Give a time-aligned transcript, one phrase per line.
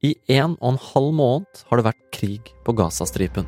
[0.00, 3.44] I en og en halv måned har det vært krig på Gazastripen.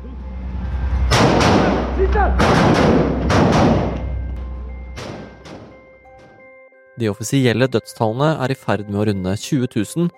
[7.01, 10.13] De offisielle dødstallene er i ferd med å runde 20 000,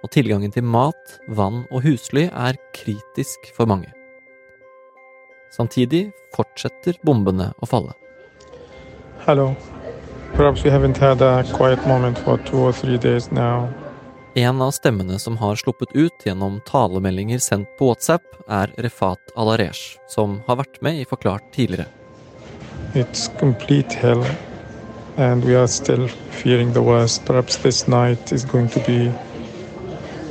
[0.00, 3.90] og tilgangen til mat, vann og husly er kritisk for mange.
[5.50, 7.98] Samtidig fortsetter bombene å falle.
[9.26, 9.56] Hello.
[10.38, 13.66] Perhaps we haven't had a quiet moment for two or three days now.
[14.34, 19.98] En av stemmene som har sluppet ut gjennom talemeldinger sendt på WhatsApp, er Refat Alaresh,
[20.08, 21.88] som har vært med i Forklart tidligere.
[22.94, 24.22] It's complete hell,
[25.16, 27.24] and we are still fearing the worst.
[27.26, 29.10] Perhaps this night is going to be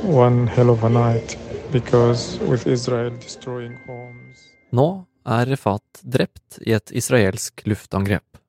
[0.08, 1.36] one hell of a night,
[1.72, 4.48] because with Israel destroying homes.
[4.72, 8.40] Nå er Refat drept i et israelsk luftangrep,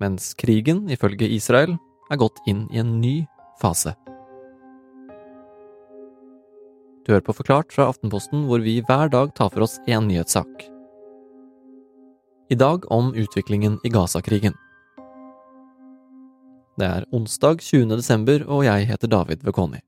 [0.00, 1.76] mens krigen, ifølge Israel,
[2.08, 3.18] er gått inn i en ny
[3.60, 3.92] fase.
[7.06, 10.66] Du hører på Forklart fra Aftenposten, hvor vi hver dag tar for oss én nyhetssak.
[12.50, 14.56] I dag om utviklingen i Gaza-krigen.
[16.76, 17.96] Det er onsdag 20.
[17.96, 19.80] desember, og jeg heter David Vekoni.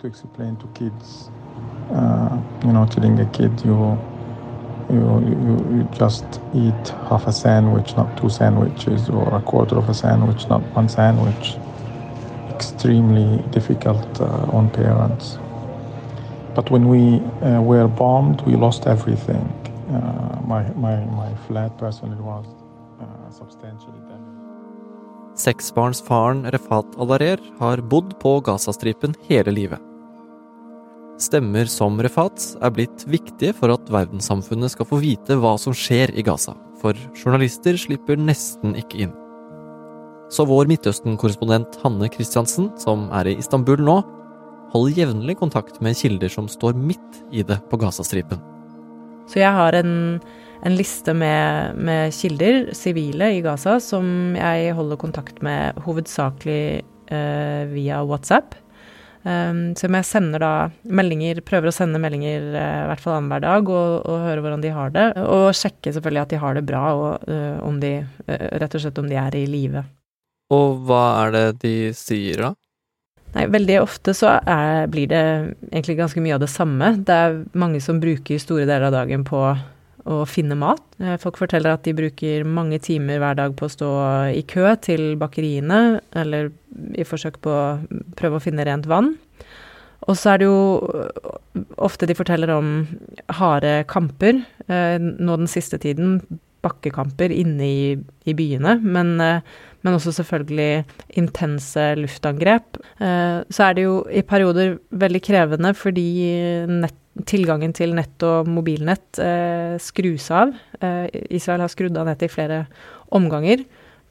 [0.00, 1.30] To explain to kids.
[1.90, 3.96] Uh, you know, telling a kid you,
[4.90, 9.88] you you you just eat half a sandwich, not two sandwiches, or a quarter of
[9.88, 11.56] a sandwich, not one sandwich.
[12.54, 15.38] Extremely difficult uh, on parents.
[16.54, 19.44] But when we uh, were bombed, we lost everything.
[19.90, 22.46] Uh, my, my, my flat personally was
[23.00, 25.36] uh, substantially damaged.
[25.36, 29.95] Seksbarnsfaren Refat Alarer har bodd på Gazastripen hele livet.
[31.16, 36.10] Stemmer som Refats er blitt viktige for at verdenssamfunnet skal få vite hva som skjer
[36.12, 39.14] i Gaza, for journalister slipper nesten ikke inn.
[40.28, 43.94] Så vår Midtøsten-korrespondent Hanne Christiansen, som er i Istanbul nå,
[44.74, 48.42] holder jevnlig kontakt med kilder som står midt i det på Gazastripen.
[49.30, 50.18] Så jeg har en,
[50.68, 57.64] en liste med, med kilder, sivile i Gaza, som jeg holder kontakt med hovedsakelig eh,
[57.72, 58.58] via WhatsApp.
[59.26, 60.50] Um, som jeg sender da
[60.86, 64.62] meldinger, prøver å sende meldinger eh, i hvert fall annenhver dag, og, og høre hvordan
[64.62, 65.06] de har det.
[65.24, 67.96] Og sjekke selvfølgelig at de har det bra, og eh, om de,
[68.28, 69.82] eh, rett og slett om de er i live.
[70.54, 72.52] Og hva er det de sier da?
[73.34, 75.24] Nei, veldig ofte så er, blir det
[75.72, 76.92] egentlig ganske mye av det samme.
[77.02, 79.42] Det er mange som bruker store deler av dagen på
[80.06, 80.82] å finne mat.
[81.02, 83.90] Eh, Folk forteller at de bruker mange timer hver dag på å stå
[84.38, 86.52] i kø til bakeriene, eller
[86.94, 87.64] i forsøk på å
[88.18, 89.14] prøve å finne rent vann.
[90.06, 90.58] Og så er det jo
[91.82, 92.74] ofte de forteller om
[93.38, 94.42] harde kamper.
[94.68, 96.20] Eh, Nå den siste tiden
[96.66, 97.80] bakkekamper inne i,
[98.26, 99.40] i byene, men, eh,
[99.86, 100.84] men også selvfølgelig
[101.20, 102.78] intense luftangrep.
[103.00, 106.06] Eh, Så er det jo i perioder veldig krevende fordi
[106.70, 110.52] nett, tilgangen til nett og mobilnett eh, skrus av.
[110.80, 112.64] Eh, Israel har skrudd av nettet i flere
[113.16, 113.64] omganger.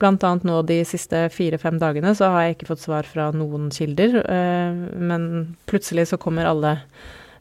[0.04, 4.18] Annet nå de siste fire-fem dagene så har jeg ikke fått svar fra noen kilder,
[4.28, 6.74] eh, men plutselig så kommer alle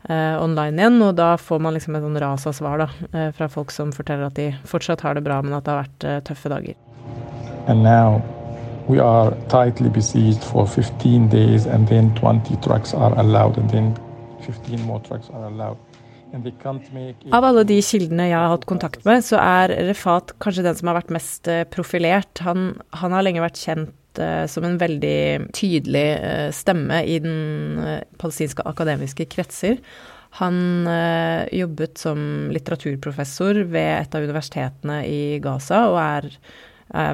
[0.08, 3.32] eh, online igjen, og da får man liksom et sånn ras av svar da, eh,
[3.34, 6.08] fra folk som forteller at de fortsatt har det bra, men at det har vært
[6.08, 6.78] eh, tøffe dager.
[7.66, 8.22] And now
[8.86, 13.96] we are tightly besieged for 15 days, and then 20 trucks are allowed, and then
[14.47, 15.78] 15 more trucks are allowed.
[16.34, 19.38] And they can't make it- Av alle de kildene jeg har hatt kontakt med, så
[19.38, 22.43] er Refat kanskje den som har vært mest eh, profilert.
[22.43, 27.78] Han, han har lenge vært kjent uh, som en veldig tydelig uh, stemme i den
[27.78, 29.78] uh, palestinske akademiske kretser.
[30.41, 30.88] Han
[31.55, 36.26] jobbet som litteraturprofessor ved et av universitetene i Gaza, og er,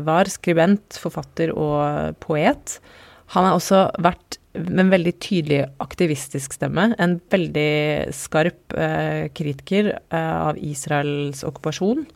[0.06, 2.78] var skribent, forfatter og poet.
[3.34, 6.90] Han har også vært med en veldig tydelig aktivistisk stemme.
[6.98, 12.06] En veldig skarp eh, kritiker eh, av Israels okkupasjon.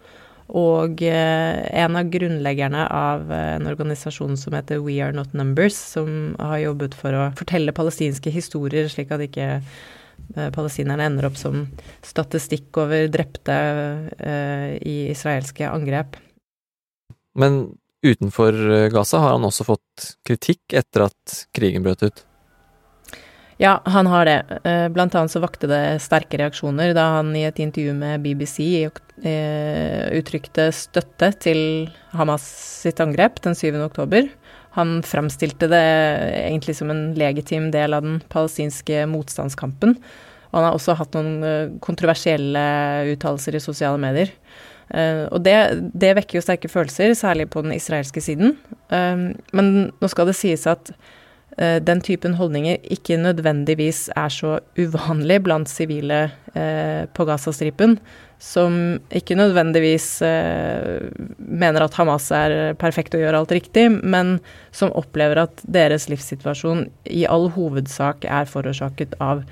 [0.55, 5.79] Og eh, en av grunnleggerne av eh, en organisasjon som heter We Are Not Numbers,
[5.79, 11.39] som har jobbet for å fortelle palestinske historier, slik at ikke eh, palestinerne ender opp
[11.41, 11.65] som
[12.05, 13.57] statistikk over drepte
[14.19, 16.19] eh, i israelske angrep.
[17.39, 17.63] Men
[18.05, 22.25] utenfor eh, Gaza har han også fått kritikk etter at krigen brøt ut.
[23.63, 24.39] Ja, han har det.
[24.67, 28.59] Eh, Blant annet så vakte det sterke reaksjoner da han i et intervju med BBC
[28.83, 31.61] eh, uttrykte støtte til
[32.17, 32.45] Hamas
[32.83, 33.79] sitt angrep den 7.
[33.87, 34.29] oktober.
[34.75, 35.87] Han framstilte det
[36.49, 39.95] egentlig som en legitim del av den palestinske motstandskampen.
[40.51, 42.65] Og han har også hatt noen kontroversielle
[43.15, 44.35] uttalelser i sosiale medier.
[44.93, 45.57] Uh, og det,
[45.97, 48.57] det, vekker jo sterke følelser, særlig på den israelske siden.
[48.93, 54.59] Uh, men nå skal det sies at uh, den typen holdninger ikke nødvendigvis er så
[54.79, 57.97] uvanlig blant sivile på Gazastripen,
[58.39, 64.37] som ikke nødvendigvis mener at Hamas er perfekt og gjør alt riktig, men
[64.71, 69.43] som opplever at deres livssituasjon i all hovedsak er forårsaket av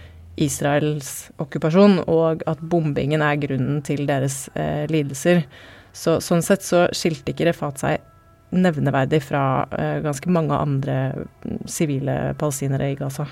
[0.40, 5.44] Israels okkupasjon, og at bombingen er grunnen til deres eh, lidelser.
[5.92, 8.08] Så, sånn sett så skilte ikke Refat seg
[8.52, 13.26] nevneverdig fra eh, ganske mange andre mm, sivile palestinere i Gaza.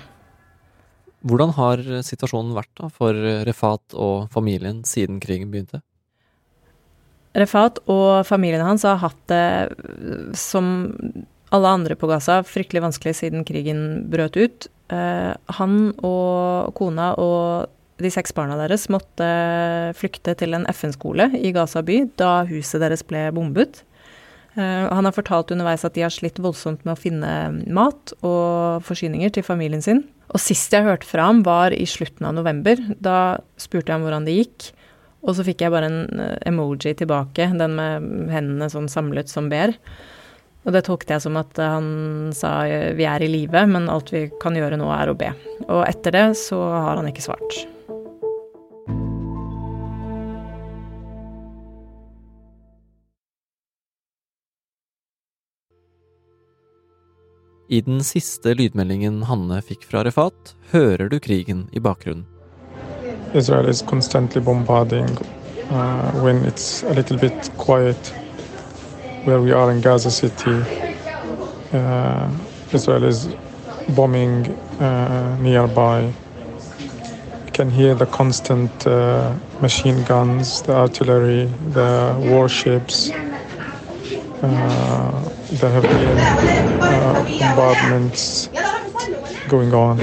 [1.21, 5.83] Hvordan har situasjonen vært da for Refat og familien siden krigen begynte?
[7.37, 9.43] Refat og familien hans har hatt det,
[10.35, 10.65] som
[11.51, 14.67] alle andre på Gaza, fryktelig vanskelig siden krigen brøt ut.
[14.91, 17.71] Eh, han og kona og
[18.01, 19.27] de seks barna deres måtte
[19.99, 23.83] flykte til en FN-skole i Gaza by da huset deres ble bombet.
[24.55, 27.33] Eh, han har fortalt underveis at de har slitt voldsomt med å finne
[27.71, 30.05] mat og forsyninger til familien sin.
[30.31, 32.79] Og sist jeg hørte fra ham, var i slutten av november.
[33.03, 34.71] Da spurte jeg om hvordan det gikk.
[35.21, 39.51] Og så fikk jeg bare en eh, emoji tilbake, den med hendene sånn samlet som
[39.51, 39.75] ber.
[40.61, 41.85] Og det tolket jeg som at han
[42.37, 42.53] sa
[42.97, 45.31] vi er i live, men alt vi kan gjøre nå er å be.
[45.67, 47.63] Og etter det så har han ikke svart.
[57.71, 62.27] I den siste lydmeldingen Hanne fikk fra Refat, hører du krigen i bakgrunnen.
[63.33, 65.07] Israel is constantly bombarding
[65.71, 68.11] uh, when it's a little bit quiet
[69.23, 70.63] where we are in Gaza City.
[71.73, 72.29] Uh,
[72.73, 73.27] Israel is
[73.89, 74.47] bombing
[74.79, 76.11] uh, nearby.
[77.45, 83.09] You can hear the constant uh, machine guns, the artillery, the warships.
[85.51, 86.17] There have been
[87.39, 88.47] bombardments
[89.49, 89.99] going on.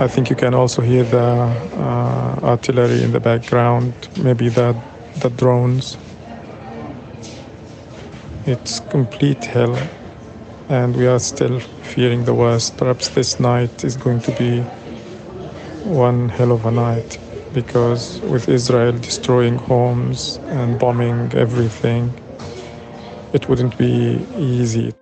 [0.00, 4.76] I think you can also hear the uh, artillery in the background, maybe the,
[5.16, 5.96] the drones.
[8.46, 9.76] It's complete hell,
[10.70, 12.78] and we are still fearing the worst.
[12.78, 14.62] Perhaps this night is going to be
[15.84, 17.18] one hell of a night
[17.52, 22.14] because with Israel destroying homes and bombing everything,
[23.34, 24.94] it wouldn't be easy.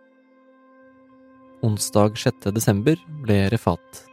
[1.63, 2.51] Onsdag 6.
[2.51, 4.08] desember ble Refat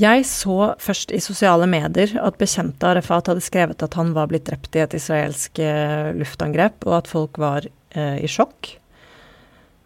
[0.00, 4.48] Jeg så først i sosiale medier at bekjente av hadde skrevet at han var blitt
[4.48, 8.72] drept i et israelsk eh, luftangrep, og at folk var eh, i sjokk.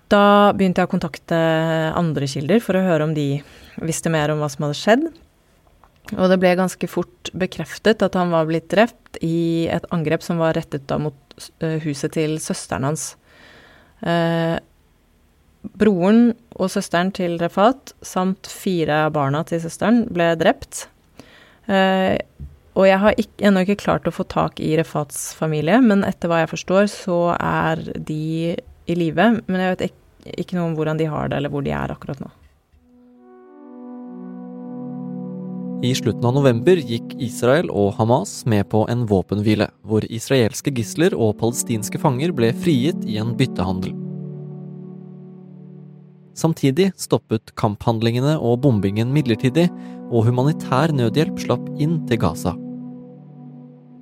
[0.08, 1.38] Da begynte jeg å kontakte
[1.92, 3.42] andre kilder for å høre om de
[3.84, 5.04] visste mer om hva som hadde skjedd.
[6.16, 10.40] Og det ble ganske fort bekreftet at han var blitt drept i et angrep som
[10.40, 13.10] var rettet da mot eh, huset til søsteren hans.
[14.00, 14.56] Eh,
[15.78, 20.86] Broren og søsteren til Refat samt fire av barna til søsteren ble drept.
[21.66, 22.16] Eh,
[22.78, 26.30] og jeg har ikke, ennå ikke klart å få tak i Refats familie, men etter
[26.30, 29.32] hva jeg forstår, så er de i live.
[29.50, 31.94] Men jeg vet ikke, ikke noe om hvordan de har det, eller hvor de er
[31.94, 32.30] akkurat nå.
[35.86, 41.14] I slutten av november gikk Israel og Hamas med på en våpenhvile, hvor israelske gisler
[41.14, 44.07] og palestinske fanger ble frigitt i en byttehandel.
[46.38, 49.66] Samtidig stoppet kamphandlingene og bombingen midlertidig,
[50.08, 52.54] og humanitær nødhjelp slapp inn til Gaza.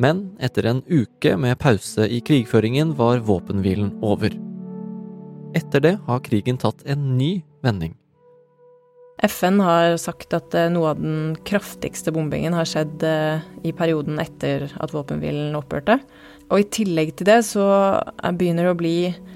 [0.02, 4.34] Men etter en uke med pause i krigføringen var våpenhvilen over.
[5.56, 7.96] Etter det har krigen tatt en ny vending.
[9.24, 14.20] FN har sagt at eh, noe av den kraftigste bombingen har skjedd eh, i perioden
[14.20, 15.96] etter at våpenhvilen opphørte.
[16.50, 17.64] Og i tillegg til det så
[18.36, 19.35] begynner det å bli eh,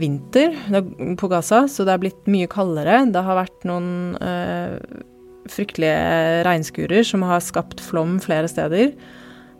[0.00, 0.54] vinter
[1.20, 3.02] på Gaza, så det er blitt mye kaldere.
[3.12, 4.78] Det har vært noen eh,
[5.52, 8.94] fryktelige regnskurer som har skapt flom flere steder.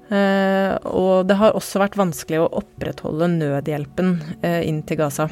[0.09, 5.29] Eh, og det har også vært vanskelig å opprettholde nødhjelpen eh, inn til Gaza.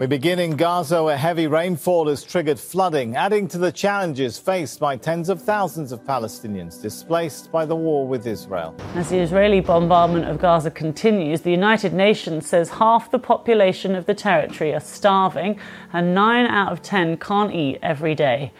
[0.00, 4.80] We begin in Gaza, where heavy rainfall has triggered flooding, adding to the challenges faced
[4.80, 8.74] by tens of thousands of Palestinians displaced by the war with Israel.
[8.94, 14.06] As the Israeli bombardment of Gaza continues, the United Nations says half the population of
[14.06, 15.60] the territory are starving,
[15.92, 18.52] and nine out of ten can't eat every day.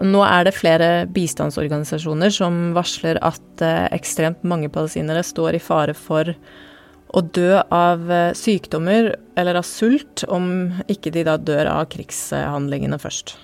[0.00, 5.94] Nå er det flere bistandsorganisasjoner som varsler at eh, ekstremt mange palestinere står i fare
[5.94, 6.34] for
[7.12, 12.98] å dø av eh, sykdommer eller av sult, om ikke de da dør av krigshandlingene
[13.00, 13.36] først.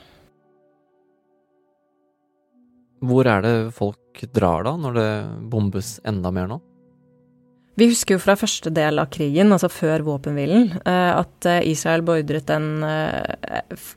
[3.04, 5.10] Hvor er det folk drar da, når det
[5.52, 6.58] bombes enda mer nå?
[7.78, 12.02] Vi husker jo fra første del av krigen, altså før våpenhvilen, eh, at eh, Israel
[12.06, 12.82] beordret en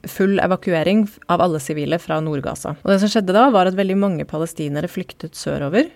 [0.06, 2.76] full evakuering av alle sivile fra Nord-Gaza.
[2.84, 5.90] Og det som skjedde da, var at veldig mange palestinere flyktet sørover.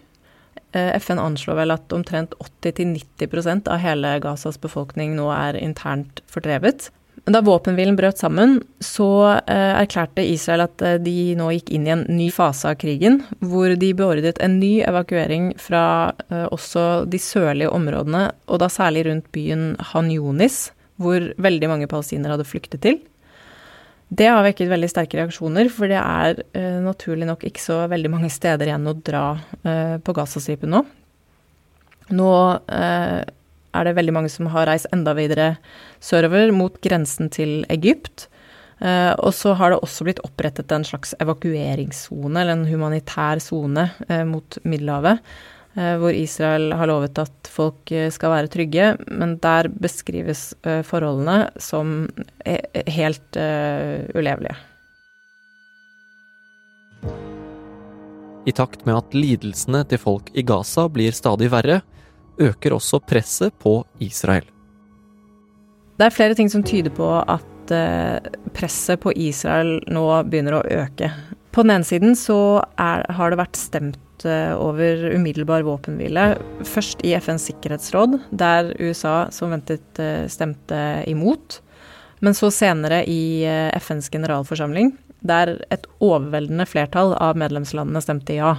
[0.76, 6.90] Eh, FN anslår vel at omtrent 80-90% av hele Gazas befolkning nå er internt fordrevet.
[7.32, 9.08] Da våpenhvilen brøt sammen, så
[9.48, 13.22] eh, erklærte Israel at eh, de nå gikk inn i en ny fase av krigen,
[13.40, 16.12] hvor de beordret en ny evakuering fra
[16.52, 20.68] også de sørlige områdene, og da særlig rundt byen Han Yunis,
[21.00, 23.00] hvor veldig mange palestinere hadde flyktet til.
[24.16, 28.12] Det har vekket veldig sterke reaksjoner, for det er uh, naturlig nok ikke så veldig
[28.14, 29.24] mange steder igjen å dra
[29.66, 30.84] uh, på Gazastripen nå.
[32.16, 33.22] Nå uh,
[33.76, 35.56] er det veldig mange som har reist enda videre
[36.04, 38.30] sørover, mot grensen til Egypt.
[38.80, 43.90] og så har det også blitt opprettet en slags evakueringssone, eller en humanitær sone,
[44.28, 45.20] mot Middelhavet.
[45.76, 50.80] Eh, hvor Israel har lovet at folk eh, skal være trygge, men der beskrives eh,
[50.88, 52.06] forholdene som
[52.46, 53.38] helt
[54.16, 54.56] ulevelige.
[58.46, 61.82] I takt med at lidelsene til folk i Gaza blir stadig verre,
[62.40, 64.46] øker også presset på Israel.
[65.98, 67.74] Det er flere ting som tyder på at
[68.54, 71.10] presset på Israel nå begynner å øke.
[71.56, 76.38] På den ene siden så er, har det vært stemt Eh, over umiddelbar våpenhvile.
[76.64, 80.78] Først i FNs sikkerhetsråd, der USA som ventet eh, stemte
[81.10, 81.60] imot.
[82.24, 84.94] Men så senere i eh, FNs generalforsamling,
[85.26, 88.56] der et overveldende flertall av medlemslandene stemte ja.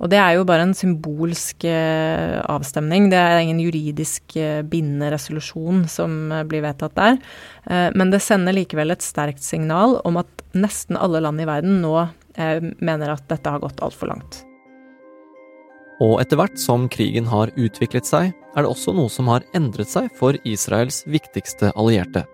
[0.00, 3.10] Og det er jo bare en symbolsk avstemning.
[3.12, 4.32] Det er ingen juridisk
[4.72, 7.20] bindende resolusjon som blir vedtatt der.
[7.92, 11.98] Men det sender likevel et sterkt signal om at nesten alle land i verden nå
[12.80, 14.46] mener at dette har gått altfor langt.
[16.00, 19.90] Og etter hvert som krigen har utviklet seg, er det også noe som har endret
[19.92, 22.24] seg for Israels viktigste allierte.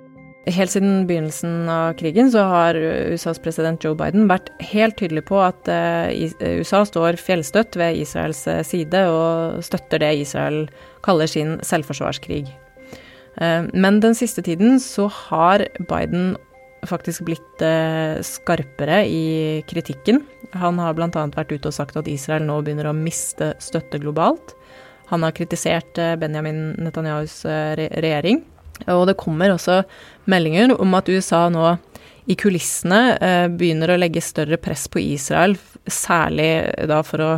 [0.47, 5.41] Helt siden begynnelsen av krigen så har USAs president Joe Biden vært helt tydelig på
[5.43, 6.31] at eh,
[6.61, 10.69] USA står fjellstøtt ved Israels eh, side og støtter det Israel
[11.03, 12.45] kaller sin selvforsvarskrig.
[12.47, 16.37] Eh, men den siste tiden så har Biden
[16.87, 20.23] faktisk blitt eh, skarpere i kritikken.
[20.57, 21.09] Han har bl.a.
[21.11, 24.55] vært ute og sagt at Israel nå begynner å miste støtte globalt.
[25.11, 28.43] Han har kritisert eh, Benjamin Netanyahus eh, regjering.
[28.93, 29.81] Og det kommer også
[30.29, 31.79] meldinger om at USA nå
[32.29, 33.17] i kulissene
[33.55, 35.55] begynner å legge større press på Israel,
[35.87, 36.51] særlig
[36.91, 37.31] da for å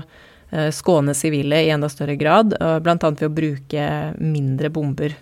[0.73, 2.97] skåne sivile i enda større grad, bl.a.
[2.97, 3.85] ved å bruke
[4.17, 5.13] mindre bomber.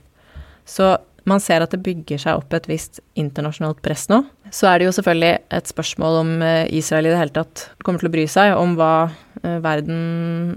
[0.64, 0.94] Så
[1.26, 4.22] man ser at det bygger seg opp et visst internasjonalt press nå.
[4.54, 8.02] Så er det jo selvfølgelig et spørsmål om eh, Israel i det hele tatt kommer
[8.02, 9.08] til å bry seg om hva
[9.42, 9.98] eh, verden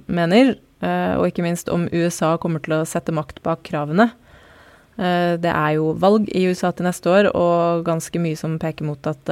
[0.05, 0.53] mener,
[0.85, 4.11] eh, og ikke minst om USA kommer til å sette makt bak kravene.
[4.99, 8.99] Det er jo valg i USA til neste år, og ganske mye som peker mot
[9.07, 9.29] at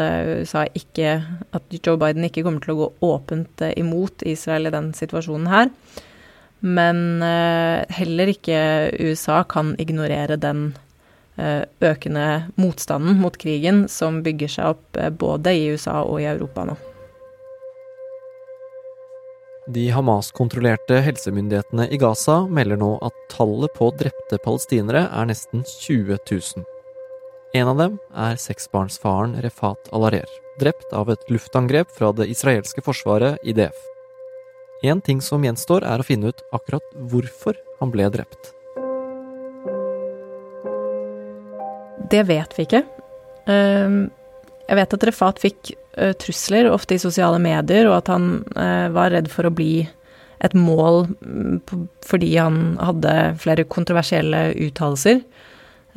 [0.79, 1.09] ikke
[1.51, 5.67] At Joe Biden ikke kommer til å gå åpent imot Israel i den situasjonen her.
[6.63, 8.61] Men heller ikke
[8.95, 10.69] USA kan ignorere den
[11.37, 12.27] økende
[12.57, 16.77] motstanden mot krigen som bygger seg opp eh, både i USA og i Europa nå.
[19.67, 26.15] De Hamas-kontrollerte helsemyndighetene i Gaza melder nå at tallet på drepte palestinere er nesten 20
[26.23, 26.63] 000.
[27.57, 33.43] En av dem er seksbarnsfaren Refat Alarer, drept av et luftangrep fra det israelske forsvaret
[33.43, 33.75] IDF.
[34.87, 38.53] En ting som gjenstår, er å finne ut akkurat hvorfor han ble drept.
[42.11, 42.83] Det vet vi ikke.
[43.51, 44.07] Ehm,
[44.67, 48.87] jeg vet at Refat fikk eh, trusler, ofte i sosiale medier, og at han eh,
[48.95, 49.87] var redd for å bli
[50.45, 51.61] et mål mm,
[52.05, 55.23] fordi han hadde flere kontroversielle uttalelser.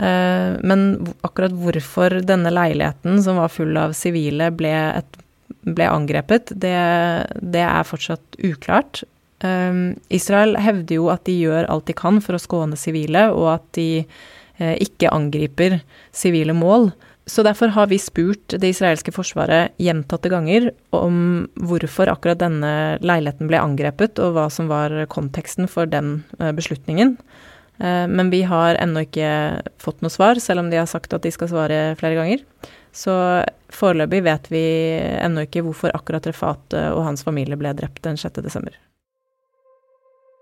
[0.00, 0.86] Eh, men
[1.26, 5.22] akkurat hvorfor denne leiligheten, som var full av sivile, ble, et,
[5.68, 6.76] ble angrepet, det,
[7.42, 9.02] det, er fortsatt uklart.
[9.44, 13.56] Ehm, Israel hevder jo at de gjør alt de kan for å skåne sivile, og
[13.58, 13.90] at de
[14.60, 15.78] ikke angriper
[16.12, 16.90] sivile mål.
[17.30, 22.72] Så derfor har vi spurt det israelske forsvaret gjentatte ganger om hvorfor akkurat denne
[23.04, 27.14] leiligheten ble angrepet, og hva som var konteksten for den eh, beslutningen.
[27.78, 29.30] Eh, men vi har ennå ikke
[29.78, 32.44] fått noe svar, selv om de har sagt at de skal svare flere ganger.
[32.90, 33.14] Så
[33.70, 34.66] foreløpig vet vi
[35.22, 38.42] ennå ikke hvorfor akkurat Refat og hans familie ble drept den 6.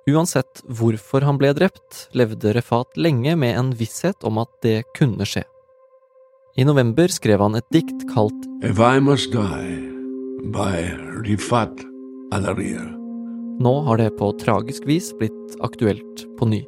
[0.08, 5.26] Uansett hvorfor han ble drept, levde Refat lenge med en visshet om at det kunne
[5.28, 5.42] skje.
[6.58, 9.76] I november skrev han et dikt kalt If I must die
[10.54, 10.88] by
[11.26, 11.84] Rifat
[12.32, 12.88] Alarir.
[13.58, 16.62] Nå har det på tragisk vis blitt aktuelt på ny.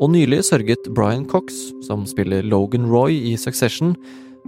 [0.00, 3.96] Og nylig sørget Brian Cox, som spiller Logan Roy i Succession,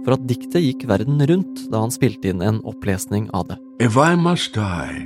[0.01, 3.59] for at diktet gikk verden rundt da han spilte inn en opplesning av det.
[3.83, 5.03] If I must die,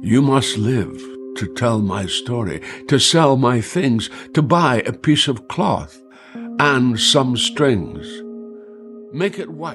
[0.00, 5.30] you must live to tell my story, to sell my things, to buy a piece
[5.30, 5.96] of cloth
[6.58, 8.06] and some strings.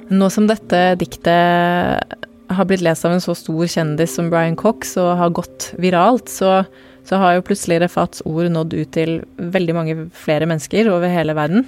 [0.09, 2.15] Nå som dette diktet
[2.47, 6.31] har blitt lest av en så stor kjendis som Brian Cox og har gått viralt,
[6.31, 6.63] så,
[7.05, 11.35] så har jo plutselig Refats ord nådd ut til veldig mange flere mennesker over hele
[11.37, 11.67] verden.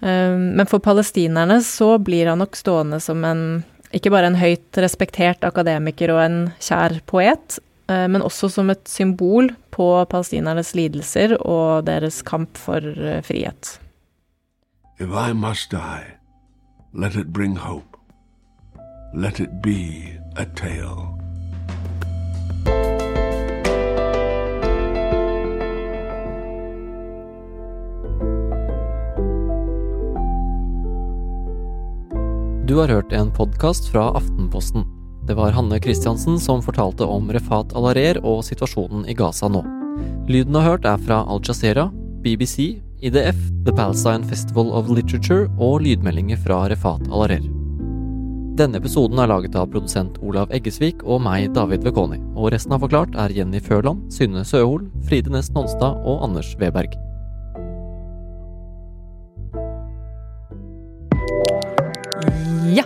[0.00, 3.44] Um, men for palestinerne så blir han nok stående som en
[3.96, 7.58] ikke bare en høyt respektert akademiker og en kjær poet,
[8.10, 13.78] men også som et symbol på palestinernes lidelser og deres kamp for uh, frihet.
[15.00, 16.04] If I must die,
[16.92, 17.96] let it bring hope.
[19.14, 21.20] Let it be a tale.
[32.70, 34.99] Du har hørt en podkast fra Aftenposten.
[35.30, 39.60] Det var Hanne Christiansen som fortalte om Refat Alarer og situasjonen i Gaza nå.
[40.26, 41.84] Lyden du har hørt er fra Al Jazeera,
[42.24, 47.46] BBC, IDF, The Palestine Festival of Literature og lydmeldinger fra Refat Alarer.
[48.58, 52.82] Denne episoden er laget av produsent Olav Eggesvik og meg, David Vekoni, og resten av
[52.82, 56.98] Forklart er Jenny Førland, Synne Søhol, Fride Næss Nonstad og Anders Weberg.
[62.74, 62.82] Ja.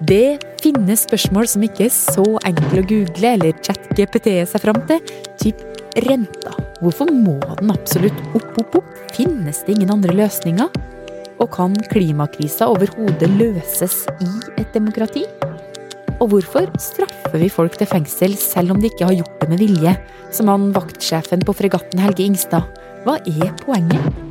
[0.00, 0.40] Det
[0.70, 5.02] finnes spørsmål som ikke er så enkle å google eller chat-GPT seg fram til.
[5.40, 5.62] Typ
[6.06, 6.54] renta.
[6.80, 8.94] Hvorfor må den absolutt opp, opp, opp?
[9.16, 10.70] Finnes det ingen andre løsninger?
[11.40, 15.24] Og kan klimakrisa overhodet løses i et demokrati?
[16.20, 19.64] Og hvorfor straffer vi folk til fengsel selv om de ikke har gjort det med
[19.64, 19.94] vilje?
[20.30, 22.82] Som han vaktsjefen på fregatten Helge Ingstad.
[23.06, 24.29] Hva er poenget?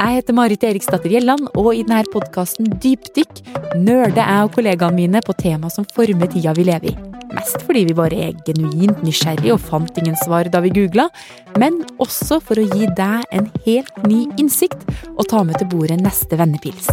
[0.00, 3.42] Jeg heter Marit Eriksdatter Gjelland, og i denne podkasten Dypdykk
[3.76, 6.94] nerder jeg og kollegaene mine på tema som former tida vi lever i.
[7.36, 11.10] Mest fordi vi bare er genuint nysgjerrige og fant ingen svar da vi googla,
[11.60, 16.00] men også for å gi deg en helt ny innsikt og ta med til bordet
[16.00, 16.88] neste vennepils.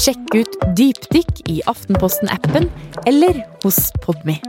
[0.00, 2.72] Sjekk ut Dypdykk i Aftenposten-appen
[3.04, 4.40] eller hos Podme.